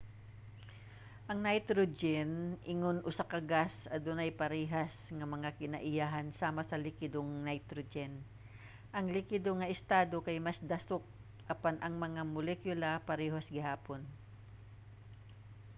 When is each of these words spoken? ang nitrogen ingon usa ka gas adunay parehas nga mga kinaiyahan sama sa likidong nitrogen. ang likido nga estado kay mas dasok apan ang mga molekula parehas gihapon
ang 1.29 1.39
nitrogen 1.47 2.31
ingon 2.73 2.97
usa 3.09 3.23
ka 3.31 3.39
gas 3.51 3.73
adunay 3.95 4.31
parehas 4.41 4.93
nga 5.17 5.27
mga 5.35 5.49
kinaiyahan 5.59 6.27
sama 6.41 6.61
sa 6.65 6.81
likidong 6.85 7.31
nitrogen. 7.49 8.13
ang 8.97 9.05
likido 9.15 9.51
nga 9.57 9.71
estado 9.75 10.15
kay 10.25 10.37
mas 10.47 10.59
dasok 10.71 11.03
apan 11.53 11.77
ang 11.79 11.95
mga 12.05 12.21
molekula 12.33 12.89
parehas 13.09 13.47
gihapon 13.55 14.01